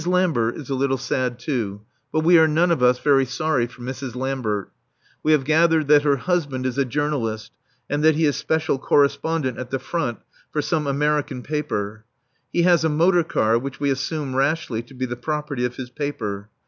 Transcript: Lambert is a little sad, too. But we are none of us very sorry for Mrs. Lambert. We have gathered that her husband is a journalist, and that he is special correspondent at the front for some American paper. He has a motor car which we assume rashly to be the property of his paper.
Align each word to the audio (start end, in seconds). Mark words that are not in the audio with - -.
Lambert 0.07 0.55
is 0.57 0.67
a 0.67 0.73
little 0.73 0.97
sad, 0.97 1.37
too. 1.37 1.81
But 2.11 2.21
we 2.21 2.39
are 2.39 2.47
none 2.47 2.71
of 2.71 2.81
us 2.81 2.97
very 2.97 3.23
sorry 3.23 3.67
for 3.67 3.83
Mrs. 3.83 4.15
Lambert. 4.15 4.71
We 5.21 5.31
have 5.31 5.43
gathered 5.43 5.87
that 5.89 6.01
her 6.01 6.15
husband 6.15 6.65
is 6.65 6.79
a 6.79 6.85
journalist, 6.85 7.51
and 7.87 8.03
that 8.03 8.15
he 8.15 8.25
is 8.25 8.35
special 8.35 8.79
correspondent 8.79 9.59
at 9.59 9.69
the 9.69 9.77
front 9.77 10.17
for 10.51 10.59
some 10.63 10.87
American 10.87 11.43
paper. 11.43 12.03
He 12.51 12.63
has 12.63 12.83
a 12.83 12.89
motor 12.89 13.23
car 13.23 13.59
which 13.59 13.79
we 13.79 13.91
assume 13.91 14.35
rashly 14.35 14.81
to 14.87 14.95
be 14.95 15.05
the 15.05 15.15
property 15.15 15.65
of 15.65 15.75
his 15.75 15.91
paper. 15.91 16.49